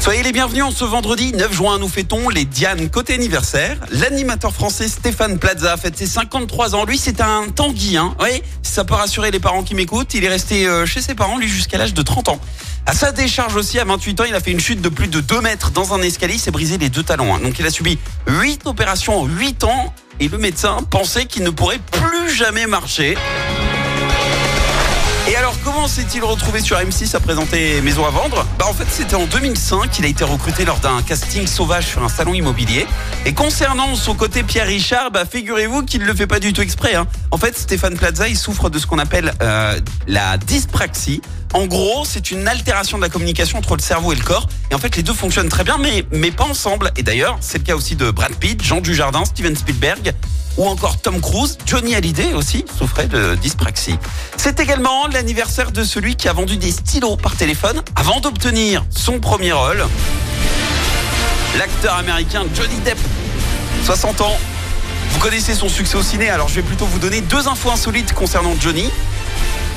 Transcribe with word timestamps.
Soyez 0.00 0.22
les 0.22 0.32
bienvenus 0.32 0.62
en 0.64 0.70
ce 0.70 0.84
vendredi 0.84 1.32
9 1.32 1.52
juin. 1.52 1.78
Nous 1.78 1.88
fêtons 1.88 2.28
les 2.30 2.44
Diane 2.44 2.88
côté 2.88 3.14
anniversaire. 3.14 3.76
L'animateur 3.90 4.54
français 4.54 4.88
Stéphane 4.88 5.38
Plaza 5.38 5.76
fête 5.76 5.98
ses 5.98 6.06
53 6.06 6.74
ans. 6.74 6.84
Lui, 6.84 6.96
c'est 6.96 7.20
un 7.20 7.46
Tanguy. 7.54 7.96
Hein. 7.98 8.14
Oui, 8.20 8.42
ça 8.62 8.84
peut 8.84 8.94
rassurer 8.94 9.30
les 9.30 9.40
parents 9.40 9.62
qui 9.62 9.74
m'écoutent. 9.74 10.14
Il 10.14 10.24
est 10.24 10.28
resté 10.28 10.66
euh, 10.66 10.86
chez 10.86 11.02
ses 11.02 11.14
parents, 11.14 11.36
lui, 11.36 11.48
jusqu'à 11.48 11.76
l'âge 11.78 11.92
de 11.94 12.02
30 12.02 12.28
ans. 12.30 12.40
À 12.86 12.92
sa 12.94 13.12
décharge 13.12 13.56
aussi, 13.56 13.78
à 13.78 13.84
28 13.84 14.20
ans, 14.20 14.24
il 14.26 14.34
a 14.34 14.40
fait 14.40 14.52
une 14.52 14.60
chute 14.60 14.80
de 14.80 14.88
plus 14.88 15.08
de 15.08 15.20
2 15.20 15.40
mètres 15.42 15.72
dans 15.72 15.92
un 15.92 16.00
escalier. 16.00 16.34
Il 16.34 16.40
s'est 16.40 16.52
brisé 16.52 16.78
les 16.78 16.88
deux 16.88 17.02
talons. 17.02 17.34
hein. 17.34 17.40
Donc, 17.42 17.58
il 17.58 17.66
a 17.66 17.70
subi 17.70 17.98
8 18.28 18.66
opérations 18.66 19.20
en 19.20 19.26
8 19.26 19.64
ans. 19.64 19.92
Et 20.20 20.28
le 20.28 20.38
médecin 20.38 20.78
pensait 20.90 21.26
qu'il 21.26 21.42
ne 21.42 21.50
pourrait 21.50 21.80
plus 21.92 22.34
jamais 22.34 22.66
marcher. 22.66 23.16
Et 25.28 25.36
alors, 25.36 25.54
comment 25.78 25.86
s'est-il 25.86 26.24
retrouvé 26.24 26.60
sur 26.60 26.76
M6 26.76 27.14
à 27.14 27.20
présenter 27.20 27.80
Maison 27.82 28.04
à 28.04 28.10
vendre? 28.10 28.44
Bah 28.58 28.64
en 28.68 28.72
fait, 28.72 28.86
c'était 28.90 29.14
en 29.14 29.26
2005 29.26 29.88
qu'il 29.88 30.04
a 30.04 30.08
été 30.08 30.24
recruté 30.24 30.64
lors 30.64 30.80
d'un 30.80 31.02
casting 31.02 31.46
sauvage 31.46 31.86
sur 31.86 32.02
un 32.02 32.08
salon 32.08 32.34
immobilier. 32.34 32.84
Et 33.26 33.32
concernant 33.32 33.94
son 33.94 34.16
côté 34.16 34.42
Pierre 34.42 34.66
Richard, 34.66 35.12
bah 35.12 35.22
figurez-vous 35.24 35.84
qu'il 35.84 36.00
ne 36.00 36.06
le 36.06 36.14
fait 36.14 36.26
pas 36.26 36.40
du 36.40 36.52
tout 36.52 36.62
exprès. 36.62 36.96
Hein. 36.96 37.06
En 37.30 37.36
fait, 37.36 37.56
Stéphane 37.56 37.96
Plaza, 37.96 38.26
il 38.26 38.36
souffre 38.36 38.70
de 38.70 38.78
ce 38.80 38.88
qu'on 38.88 38.98
appelle 38.98 39.32
euh, 39.40 39.78
la 40.08 40.36
dyspraxie. 40.36 41.22
En 41.54 41.66
gros, 41.66 42.04
c'est 42.04 42.32
une 42.32 42.48
altération 42.48 42.98
de 42.98 43.02
la 43.02 43.08
communication 43.08 43.58
entre 43.58 43.76
le 43.76 43.80
cerveau 43.80 44.12
et 44.12 44.16
le 44.16 44.22
corps. 44.22 44.48
Et 44.72 44.74
en 44.74 44.78
fait, 44.78 44.96
les 44.96 45.04
deux 45.04 45.14
fonctionnent 45.14 45.48
très 45.48 45.64
bien, 45.64 45.78
mais 45.78 46.30
pas 46.32 46.44
ensemble. 46.44 46.90
Et 46.96 47.04
d'ailleurs, 47.04 47.38
c'est 47.40 47.58
le 47.58 47.64
cas 47.64 47.76
aussi 47.76 47.94
de 47.94 48.10
Brad 48.10 48.34
Pitt, 48.34 48.60
Jean 48.62 48.80
Dujardin, 48.80 49.24
Steven 49.24 49.54
Spielberg 49.54 50.12
ou 50.58 50.66
encore 50.66 51.00
Tom 51.00 51.20
Cruise, 51.20 51.56
Johnny 51.64 51.94
Hallyday 51.94 52.34
aussi 52.34 52.64
souffrait 52.76 53.06
de 53.06 53.36
dyspraxie. 53.36 53.96
C'est 54.36 54.60
également 54.60 55.06
l'anniversaire 55.06 55.70
de 55.70 55.84
celui 55.84 56.16
qui 56.16 56.28
a 56.28 56.32
vendu 56.32 56.56
des 56.56 56.72
stylos 56.72 57.16
par 57.16 57.36
téléphone 57.36 57.80
avant 57.96 58.20
d'obtenir 58.20 58.84
son 58.90 59.20
premier 59.20 59.52
rôle. 59.52 59.86
L'acteur 61.56 61.94
américain 61.94 62.44
Johnny 62.54 62.76
Depp, 62.84 62.98
60 63.84 64.20
ans. 64.20 64.36
Vous 65.12 65.20
connaissez 65.20 65.54
son 65.54 65.68
succès 65.68 65.96
au 65.96 66.02
ciné, 66.02 66.28
alors 66.28 66.48
je 66.48 66.56
vais 66.56 66.62
plutôt 66.62 66.84
vous 66.86 66.98
donner 66.98 67.20
deux 67.22 67.48
infos 67.48 67.70
insolites 67.70 68.12
concernant 68.12 68.54
Johnny. 68.60 68.90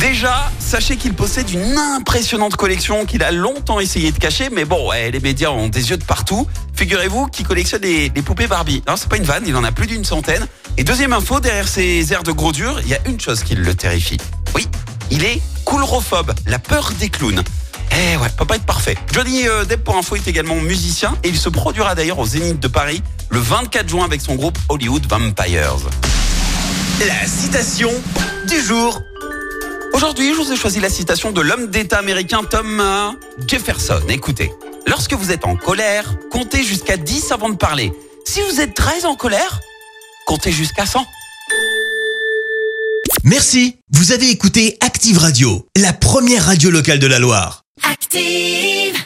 Déjà, 0.00 0.50
sachez 0.58 0.96
qu'il 0.96 1.14
possède 1.14 1.50
une 1.50 1.78
impressionnante 1.78 2.56
collection 2.56 3.04
qu'il 3.06 3.22
a 3.22 3.30
longtemps 3.30 3.80
essayé 3.80 4.10
de 4.12 4.18
cacher, 4.18 4.48
mais 4.50 4.64
bon, 4.64 4.90
les 4.90 5.20
médias 5.20 5.50
ont 5.50 5.68
des 5.68 5.90
yeux 5.90 5.96
de 5.96 6.04
partout. 6.04 6.46
Figurez-vous 6.74 7.28
qu'il 7.28 7.46
collectionne 7.46 7.82
des, 7.82 8.08
des 8.08 8.22
poupées 8.22 8.46
Barbie. 8.46 8.82
Non, 8.88 8.96
c'est 8.96 9.08
pas 9.08 9.16
une 9.16 9.24
vanne, 9.24 9.44
il 9.46 9.54
en 9.56 9.64
a 9.64 9.72
plus 9.72 9.86
d'une 9.86 10.04
centaine. 10.04 10.46
Et 10.76 10.84
deuxième 10.84 11.12
info, 11.12 11.40
derrière 11.40 11.68
ses 11.68 12.12
airs 12.12 12.22
de 12.22 12.32
gros 12.32 12.52
dur, 12.52 12.80
il 12.82 12.88
y 12.88 12.94
a 12.94 12.98
une 13.06 13.20
chose 13.20 13.42
qui 13.42 13.54
le 13.54 13.74
terrifie. 13.74 14.18
Oui, 14.54 14.66
il 15.10 15.24
est 15.24 15.40
coulrophobe, 15.64 16.32
la 16.46 16.58
peur 16.58 16.92
des 16.98 17.08
clowns. 17.08 17.42
Eh 17.92 18.16
ouais, 18.16 18.28
peut 18.36 18.46
pas 18.46 18.56
être 18.56 18.64
parfait. 18.64 18.96
Johnny 19.12 19.46
euh, 19.46 19.64
Depp, 19.64 19.84
pour 19.84 19.96
info, 19.96 20.16
est 20.16 20.26
également 20.26 20.56
musicien 20.56 21.14
et 21.22 21.28
il 21.28 21.36
se 21.36 21.50
produira 21.50 21.94
d'ailleurs 21.94 22.18
au 22.18 22.26
Zénith 22.26 22.58
de 22.58 22.68
Paris 22.68 23.02
le 23.28 23.38
24 23.38 23.88
juin 23.88 24.04
avec 24.04 24.20
son 24.20 24.34
groupe 24.34 24.58
Hollywood 24.68 25.06
Vampires. 25.06 25.76
La 27.06 27.26
citation 27.26 27.90
du 28.48 28.60
jour. 28.60 28.98
Aujourd'hui, 29.94 30.32
je 30.34 30.40
vous 30.40 30.52
ai 30.52 30.56
choisi 30.56 30.80
la 30.80 30.88
citation 30.88 31.32
de 31.32 31.40
l'homme 31.40 31.68
d'État 31.68 31.98
américain 31.98 32.42
Thomas 32.48 33.14
Jefferson. 33.46 34.00
Écoutez, 34.08 34.50
lorsque 34.86 35.12
vous 35.12 35.30
êtes 35.30 35.44
en 35.44 35.56
colère, 35.56 36.16
comptez 36.30 36.62
jusqu'à 36.64 36.96
10 36.96 37.32
avant 37.32 37.50
de 37.50 37.56
parler. 37.56 37.92
Si 38.24 38.40
vous 38.42 38.60
êtes 38.60 38.74
très 38.74 39.04
en 39.04 39.14
colère, 39.14 39.60
comptez 40.26 40.52
jusqu'à 40.52 40.86
100. 40.86 41.04
Merci, 43.24 43.76
vous 43.90 44.12
avez 44.12 44.30
écouté 44.30 44.78
Active 44.80 45.18
Radio, 45.18 45.66
la 45.76 45.92
première 45.92 46.46
radio 46.46 46.70
locale 46.70 46.98
de 46.98 47.06
la 47.06 47.18
Loire. 47.18 47.64
Active. 47.82 49.02